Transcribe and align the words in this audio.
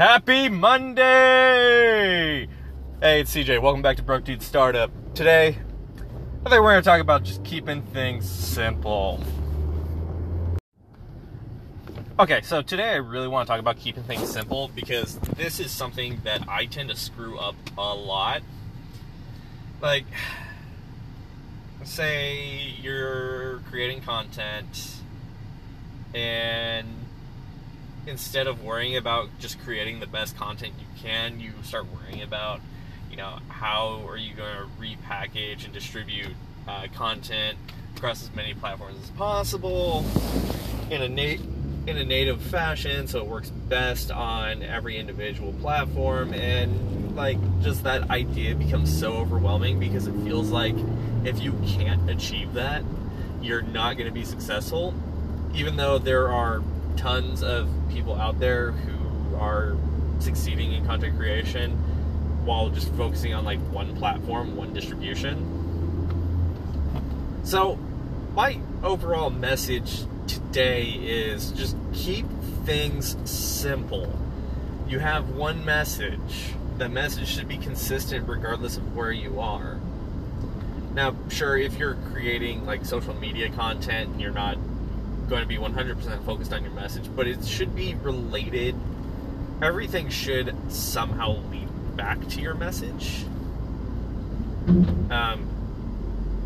Happy 0.00 0.48
Monday! 0.48 2.48
Hey, 3.02 3.20
it's 3.20 3.36
CJ. 3.36 3.60
Welcome 3.60 3.82
back 3.82 3.98
to 3.98 4.02
Broke 4.02 4.24
Dude 4.24 4.40
Startup. 4.40 4.90
Today, 5.14 5.48
I 5.48 6.48
think 6.48 6.62
we're 6.62 6.72
going 6.72 6.76
to 6.76 6.82
talk 6.82 7.02
about 7.02 7.22
just 7.22 7.44
keeping 7.44 7.82
things 7.82 8.26
simple. 8.26 9.22
Okay, 12.18 12.40
so 12.40 12.62
today 12.62 12.92
I 12.92 12.96
really 12.96 13.28
want 13.28 13.46
to 13.46 13.52
talk 13.52 13.60
about 13.60 13.76
keeping 13.76 14.02
things 14.04 14.26
simple 14.26 14.70
because 14.74 15.18
this 15.36 15.60
is 15.60 15.70
something 15.70 16.18
that 16.24 16.48
I 16.48 16.64
tend 16.64 16.88
to 16.88 16.96
screw 16.96 17.38
up 17.38 17.56
a 17.76 17.94
lot. 17.94 18.40
Like, 19.82 20.06
say 21.84 22.74
you're 22.80 23.58
creating 23.68 24.00
content 24.00 24.94
and 26.14 26.86
instead 28.06 28.46
of 28.46 28.62
worrying 28.62 28.96
about 28.96 29.28
just 29.38 29.60
creating 29.60 30.00
the 30.00 30.06
best 30.06 30.36
content 30.36 30.72
you 30.78 30.86
can, 31.02 31.40
you 31.40 31.52
start 31.62 31.86
worrying 31.92 32.22
about, 32.22 32.60
you 33.10 33.16
know, 33.16 33.38
how 33.48 34.02
are 34.08 34.16
you 34.16 34.34
going 34.34 34.54
to 34.54 34.66
repackage 34.80 35.64
and 35.64 35.72
distribute 35.72 36.34
uh, 36.66 36.86
content 36.94 37.58
across 37.96 38.22
as 38.22 38.34
many 38.34 38.54
platforms 38.54 38.96
as 39.02 39.10
possible 39.10 40.04
in 40.90 41.02
a 41.02 41.08
nat- 41.08 41.40
in 41.86 41.96
a 41.96 42.04
native 42.04 42.40
fashion, 42.42 43.08
so 43.08 43.20
it 43.20 43.26
works 43.26 43.50
best 43.50 44.10
on 44.10 44.62
every 44.62 44.98
individual 44.98 45.52
platform, 45.54 46.32
and 46.34 47.16
like 47.16 47.38
just 47.62 47.84
that 47.84 48.10
idea 48.10 48.54
becomes 48.54 48.96
so 48.96 49.14
overwhelming 49.14 49.78
because 49.80 50.06
it 50.06 50.12
feels 50.22 50.50
like 50.50 50.74
if 51.24 51.40
you 51.40 51.52
can't 51.66 52.10
achieve 52.10 52.52
that, 52.54 52.84
you're 53.40 53.62
not 53.62 53.96
going 53.96 54.06
to 54.06 54.12
be 54.12 54.24
successful, 54.24 54.94
even 55.54 55.76
though 55.76 55.98
there 55.98 56.28
are 56.30 56.62
tons 56.96 57.42
of 57.42 57.68
people 57.90 58.14
out 58.14 58.38
there 58.38 58.72
who 58.72 59.36
are 59.36 59.76
succeeding 60.18 60.72
in 60.72 60.84
content 60.86 61.16
creation 61.16 61.72
while 62.44 62.68
just 62.70 62.92
focusing 62.94 63.34
on 63.34 63.44
like 63.44 63.58
one 63.72 63.96
platform, 63.96 64.56
one 64.56 64.72
distribution. 64.72 65.58
So, 67.44 67.78
my 68.34 68.60
overall 68.82 69.30
message 69.30 70.04
today 70.26 70.84
is 70.84 71.52
just 71.52 71.76
keep 71.92 72.26
things 72.64 73.16
simple. 73.28 74.18
You 74.88 74.98
have 74.98 75.30
one 75.30 75.64
message. 75.64 76.54
That 76.78 76.90
message 76.90 77.28
should 77.28 77.48
be 77.48 77.58
consistent 77.58 78.28
regardless 78.28 78.76
of 78.76 78.96
where 78.96 79.12
you 79.12 79.40
are. 79.40 79.78
Now, 80.94 81.14
sure, 81.28 81.56
if 81.56 81.78
you're 81.78 81.96
creating 82.12 82.66
like 82.66 82.84
social 82.84 83.14
media 83.14 83.50
content 83.50 84.10
and 84.10 84.20
you're 84.20 84.32
not 84.32 84.56
going 85.30 85.42
to 85.42 85.48
be 85.48 85.56
100% 85.56 86.24
focused 86.26 86.52
on 86.52 86.62
your 86.62 86.72
message, 86.72 87.08
but 87.14 87.26
it 87.26 87.44
should 87.46 87.74
be 87.74 87.94
related. 87.94 88.74
Everything 89.62 90.10
should 90.10 90.54
somehow 90.70 91.36
lead 91.50 91.68
back 91.96 92.28
to 92.28 92.40
your 92.40 92.54
message. 92.54 93.24
Um, 95.08 95.48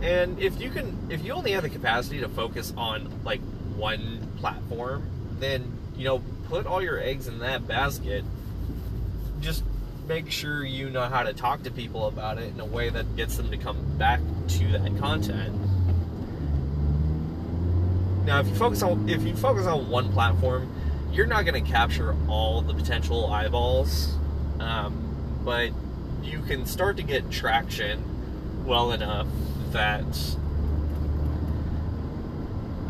and 0.00 0.38
if 0.38 0.60
you 0.60 0.70
can, 0.70 0.96
if 1.10 1.24
you 1.24 1.32
only 1.32 1.52
have 1.52 1.64
the 1.64 1.68
capacity 1.68 2.20
to 2.20 2.28
focus 2.28 2.72
on 2.76 3.10
like 3.24 3.40
one 3.76 4.26
platform, 4.38 5.02
then 5.40 5.76
you 5.96 6.04
know 6.04 6.22
put 6.48 6.66
all 6.66 6.80
your 6.80 7.00
eggs 7.00 7.26
in 7.26 7.40
that 7.40 7.66
basket. 7.66 8.24
Just 9.40 9.64
make 10.06 10.30
sure 10.30 10.64
you 10.64 10.88
know 10.88 11.06
how 11.06 11.24
to 11.24 11.32
talk 11.32 11.64
to 11.64 11.70
people 11.70 12.06
about 12.06 12.38
it 12.38 12.52
in 12.54 12.60
a 12.60 12.64
way 12.64 12.88
that 12.90 13.16
gets 13.16 13.36
them 13.36 13.50
to 13.50 13.56
come 13.56 13.98
back 13.98 14.20
to 14.48 14.72
that 14.72 14.96
content 14.98 15.67
now, 18.28 18.40
if 18.40 18.46
you 18.46 18.54
focus 18.56 18.82
on 18.82 19.08
if 19.08 19.22
you 19.22 19.34
focus 19.34 19.64
on 19.64 19.88
one 19.88 20.12
platform, 20.12 20.70
you're 21.10 21.26
not 21.26 21.46
going 21.46 21.64
to 21.64 21.70
capture 21.70 22.14
all 22.28 22.60
the 22.60 22.74
potential 22.74 23.32
eyeballs, 23.32 24.14
um, 24.60 25.40
but 25.46 25.70
you 26.22 26.42
can 26.42 26.66
start 26.66 26.98
to 26.98 27.02
get 27.02 27.30
traction 27.30 28.04
well 28.66 28.92
enough 28.92 29.26
that 29.70 30.36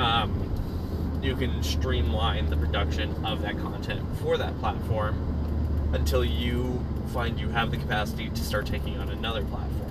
um, 0.00 1.20
you 1.22 1.36
can 1.36 1.62
streamline 1.62 2.50
the 2.50 2.56
production 2.56 3.24
of 3.24 3.40
that 3.42 3.56
content 3.58 4.04
for 4.20 4.36
that 4.38 4.58
platform 4.58 5.14
until 5.92 6.24
you 6.24 6.84
find 7.12 7.38
you 7.38 7.48
have 7.48 7.70
the 7.70 7.76
capacity 7.76 8.28
to 8.28 8.42
start 8.42 8.66
taking 8.66 8.98
on 8.98 9.08
another 9.10 9.44
platform. 9.44 9.84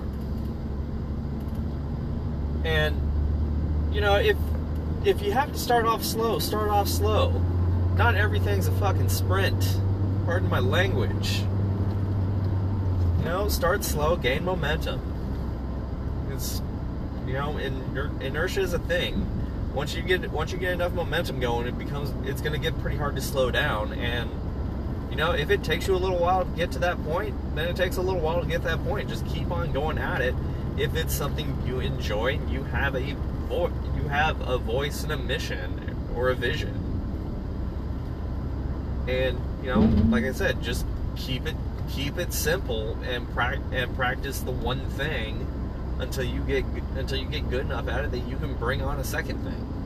And 2.65 3.95
you 3.95 4.01
know, 4.01 4.15
if 4.15 4.35
if 5.07 5.21
you 5.21 5.31
have 5.31 5.53
to 5.53 5.57
start 5.57 5.85
off 5.85 6.03
slow, 6.03 6.37
start 6.37 6.69
off 6.69 6.89
slow. 6.89 7.29
Not 7.95 8.15
everything's 8.15 8.67
a 8.67 8.73
fucking 8.73 9.07
sprint. 9.07 9.79
Pardon 10.25 10.49
my 10.49 10.59
language. 10.59 11.39
You 13.19 13.25
know, 13.25 13.47
start 13.47 13.85
slow, 13.85 14.17
gain 14.17 14.43
momentum. 14.43 15.01
It's 16.29 16.61
you 17.25 17.33
know, 17.33 17.57
in, 17.57 17.73
inertia 18.21 18.59
is 18.59 18.73
a 18.73 18.79
thing. 18.79 19.25
Once 19.73 19.95
you 19.95 20.01
get 20.01 20.29
once 20.29 20.51
you 20.51 20.57
get 20.57 20.73
enough 20.73 20.91
momentum 20.91 21.39
going, 21.39 21.67
it 21.67 21.77
becomes 21.77 22.13
it's 22.27 22.41
going 22.41 22.53
to 22.53 22.59
get 22.59 22.77
pretty 22.81 22.97
hard 22.97 23.15
to 23.15 23.21
slow 23.21 23.49
down. 23.49 23.93
And 23.93 24.29
you 25.09 25.15
know, 25.15 25.31
if 25.31 25.49
it 25.49 25.63
takes 25.63 25.87
you 25.87 25.95
a 25.95 25.97
little 25.97 26.19
while 26.19 26.43
to 26.43 26.51
get 26.51 26.73
to 26.73 26.79
that 26.79 27.01
point, 27.05 27.33
then 27.55 27.69
it 27.69 27.77
takes 27.77 27.95
a 27.95 28.01
little 28.01 28.19
while 28.19 28.41
to 28.41 28.47
get 28.47 28.61
that 28.63 28.83
point. 28.83 29.07
Just 29.07 29.25
keep 29.25 29.51
on 29.51 29.71
going 29.71 29.97
at 29.97 30.19
it. 30.19 30.35
If 30.77 30.95
it's 30.95 31.13
something 31.13 31.57
you 31.65 31.79
enjoy, 31.79 32.39
you 32.49 32.63
have 32.65 32.95
a 32.95 33.15
you 33.49 34.07
have 34.09 34.39
a 34.47 34.57
voice 34.57 35.03
and 35.03 35.11
a 35.11 35.17
mission 35.17 35.95
or 36.15 36.29
a 36.29 36.35
vision. 36.35 36.73
And 39.07 39.39
you 39.63 39.69
know, 39.73 39.81
like 40.09 40.25
I 40.25 40.31
said, 40.33 40.61
just 40.61 40.85
keep 41.15 41.47
it 41.47 41.55
keep 41.89 42.17
it 42.17 42.33
simple 42.33 42.97
and 43.03 43.29
pra- 43.33 43.61
and 43.71 43.95
practice 43.95 44.39
the 44.41 44.51
one 44.51 44.85
thing 44.91 45.47
until 45.99 46.23
you 46.23 46.41
get 46.41 46.65
until 46.95 47.17
you 47.17 47.27
get 47.27 47.49
good 47.49 47.65
enough 47.65 47.87
at 47.87 48.05
it 48.05 48.11
that 48.11 48.27
you 48.27 48.37
can 48.37 48.53
bring 48.55 48.81
on 48.81 48.99
a 48.99 49.03
second 49.03 49.43
thing. 49.43 49.76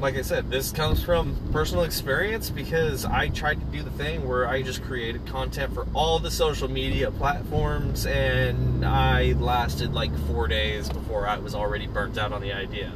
Like 0.00 0.14
I 0.14 0.22
said, 0.22 0.48
this 0.48 0.70
comes 0.70 1.02
from 1.02 1.36
personal 1.52 1.82
experience 1.82 2.50
because 2.50 3.04
I 3.04 3.30
tried 3.30 3.58
to 3.58 3.66
do 3.76 3.82
the 3.82 3.90
thing 3.90 4.28
where 4.28 4.46
I 4.46 4.62
just 4.62 4.84
created 4.84 5.26
content 5.26 5.74
for 5.74 5.88
all 5.92 6.20
the 6.20 6.30
social 6.30 6.68
media 6.68 7.10
platforms 7.10 8.06
and 8.06 8.84
I 8.84 9.32
lasted 9.32 9.92
like 9.94 10.16
four 10.28 10.46
days 10.46 10.88
before 10.88 11.26
I 11.26 11.38
was 11.38 11.52
already 11.52 11.88
burnt 11.88 12.16
out 12.16 12.32
on 12.32 12.40
the 12.42 12.52
idea. 12.52 12.92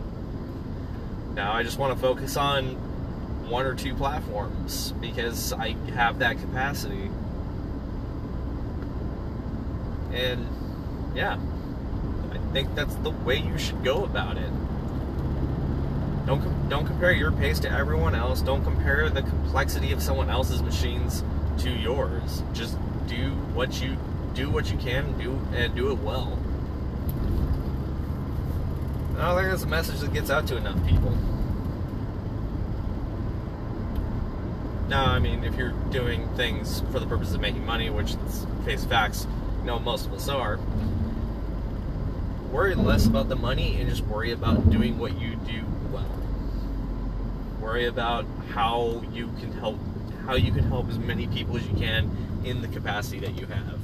Now 1.34 1.52
I 1.52 1.64
just 1.64 1.76
want 1.76 1.92
to 1.92 2.00
focus 2.00 2.36
on 2.36 2.76
one 3.50 3.66
or 3.66 3.74
two 3.74 3.96
platforms 3.96 4.92
because 5.00 5.52
I 5.52 5.72
have 5.94 6.20
that 6.20 6.38
capacity. 6.38 7.10
And 10.12 10.46
yeah, 11.16 11.36
I 12.30 12.52
think 12.52 12.72
that's 12.76 12.94
the 12.96 13.10
way 13.10 13.38
you 13.38 13.58
should 13.58 13.82
go 13.82 14.04
about 14.04 14.38
it. 14.38 14.52
Don't 16.26 16.68
don't 16.68 16.86
compare 16.86 17.12
your 17.12 17.32
pace 17.32 17.58
to 17.60 17.70
everyone 17.70 18.14
else. 18.14 18.42
Don't 18.42 18.62
compare 18.62 19.10
the 19.10 19.22
complexity 19.22 19.92
of 19.92 20.00
someone 20.00 20.30
else's 20.30 20.62
machines 20.62 21.24
to 21.58 21.70
yours. 21.70 22.42
Just 22.52 22.78
do 23.06 23.30
what 23.54 23.82
you 23.82 23.96
do 24.34 24.48
what 24.48 24.70
you 24.70 24.78
can 24.78 25.18
do 25.18 25.38
and 25.54 25.74
do 25.74 25.90
it 25.90 25.98
well. 25.98 26.38
Oh, 29.16 29.20
I 29.20 29.26
don't 29.26 29.36
think 29.36 29.50
that's 29.50 29.64
a 29.64 29.66
message 29.66 30.00
that 30.00 30.12
gets 30.12 30.30
out 30.30 30.46
to 30.46 30.56
enough 30.56 30.86
people. 30.86 31.10
Now, 34.88 35.06
I 35.06 35.18
mean, 35.18 35.42
if 35.44 35.56
you're 35.56 35.72
doing 35.90 36.28
things 36.34 36.82
for 36.92 37.00
the 37.00 37.06
purpose 37.06 37.34
of 37.34 37.40
making 37.40 37.64
money, 37.64 37.90
which 37.90 38.14
is 38.14 38.46
face 38.64 38.84
facts, 38.84 39.26
you 39.60 39.66
know, 39.66 39.78
most 39.78 40.06
of 40.06 40.12
us 40.12 40.28
are, 40.28 40.58
worry 42.50 42.74
less 42.74 43.06
about 43.06 43.28
the 43.28 43.36
money 43.36 43.80
and 43.80 43.88
just 43.88 44.04
worry 44.04 44.32
about 44.32 44.70
doing 44.70 44.98
what 44.98 45.18
you 45.20 45.36
do 45.36 45.62
well. 45.92 46.10
Worry 47.60 47.86
about 47.86 48.24
how 48.50 49.02
you 49.12 49.26
can 49.38 49.52
help 49.52 49.78
how 50.26 50.34
you 50.34 50.52
can 50.52 50.64
help 50.64 50.88
as 50.88 50.98
many 50.98 51.26
people 51.26 51.56
as 51.56 51.66
you 51.66 51.76
can 51.76 52.10
in 52.44 52.62
the 52.62 52.68
capacity 52.68 53.18
that 53.20 53.38
you 53.38 53.46
have. 53.46 53.78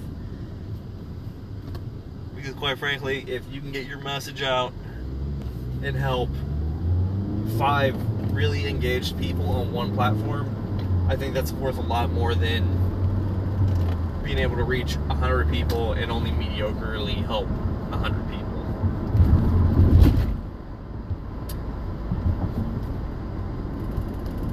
Because 2.35 2.55
quite 2.55 2.79
frankly, 2.79 3.25
if 3.27 3.43
you 3.51 3.61
can 3.61 3.73
get 3.73 3.87
your 3.87 3.99
message 3.99 4.43
out 4.43 4.73
and 5.83 5.97
help 5.97 6.31
five 7.59 7.97
really 8.33 8.67
engaged 8.67 9.19
people 9.19 9.49
on 9.49 9.73
one 9.73 9.95
platform, 9.95 11.07
I 11.09 11.17
think 11.17 11.35
that's 11.35 11.53
worth 11.53 11.79
a 11.79 11.83
lot 11.83 12.11
more 12.11 12.35
than 12.35 12.65
being 14.23 14.39
able 14.39 14.57
to 14.57 14.65
reach 14.65 14.97
100 14.97 15.51
people 15.51 15.95
and 15.95 16.13
only 16.13 16.31
mediocrely 16.31 17.25
help 17.27 17.49
100 17.49 18.31
people. 18.31 18.58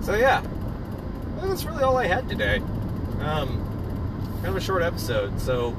So 0.06 0.13
yeah, 0.13 0.46
that's 1.42 1.63
really 1.66 1.81
all 1.81 1.98
I 1.98 2.06
had 2.06 2.30
today. 2.30 2.57
Um, 3.22 3.60
kind 4.36 4.50
of 4.50 4.56
a 4.56 4.62
short 4.62 4.84
episode, 4.84 5.42
so 5.42 5.75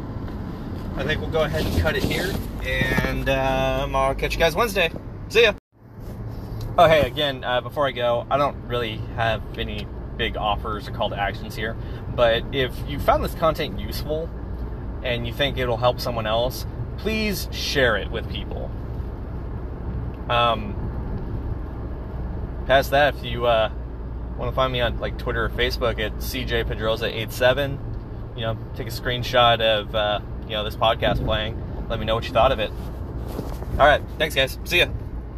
I 0.96 1.04
think 1.04 1.20
we'll 1.20 1.30
go 1.30 1.44
ahead 1.44 1.64
and 1.64 1.80
cut 1.80 1.94
it 1.94 2.02
here, 2.02 2.34
and 2.64 3.28
um, 3.28 3.94
I'll 3.94 4.16
catch 4.16 4.32
you 4.32 4.40
guys 4.40 4.56
Wednesday. 4.56 4.90
See 5.28 5.42
ya. 5.42 5.52
Oh 6.76 6.88
hey, 6.88 7.06
again, 7.06 7.44
uh, 7.44 7.60
before 7.60 7.86
I 7.86 7.92
go, 7.92 8.26
I 8.28 8.36
don't 8.36 8.56
really 8.66 8.96
have 9.14 9.42
any 9.56 9.86
big 10.16 10.36
offers 10.36 10.88
or 10.88 10.90
call 10.90 11.10
to 11.10 11.16
actions 11.16 11.54
here. 11.54 11.76
But 12.16 12.52
if 12.52 12.76
you 12.88 12.98
found 12.98 13.24
this 13.24 13.36
content 13.36 13.78
useful 13.78 14.28
and 15.04 15.24
you 15.24 15.32
think 15.32 15.56
it'll 15.56 15.76
help 15.76 16.00
someone 16.00 16.26
else, 16.26 16.66
please 16.98 17.48
share 17.52 17.96
it 17.96 18.10
with 18.10 18.28
people. 18.28 18.72
Um, 20.28 20.74
past 22.66 22.90
that, 22.90 23.14
if 23.14 23.24
you 23.24 23.46
uh, 23.46 23.70
want 24.36 24.50
to 24.50 24.56
find 24.56 24.72
me 24.72 24.80
on 24.80 24.98
like 24.98 25.18
Twitter 25.18 25.44
or 25.44 25.48
Facebook 25.48 25.98
at 25.98 26.14
CJ 26.16 26.66
Pedroza87, 26.66 27.78
you 28.36 28.42
know, 28.42 28.58
take 28.76 28.86
a 28.86 28.90
screenshot 28.90 29.60
of 29.60 29.94
uh, 29.94 30.20
you 30.44 30.50
know 30.50 30.64
this 30.64 30.76
podcast 30.76 31.24
playing. 31.24 31.62
Let 31.88 31.98
me 31.98 32.06
know 32.06 32.14
what 32.14 32.26
you 32.26 32.32
thought 32.32 32.52
of 32.52 32.58
it. 32.58 32.70
All 33.78 33.86
right, 33.86 34.02
thanks 34.18 34.34
guys. 34.34 34.58
See 34.64 34.78
ya. 34.78 34.88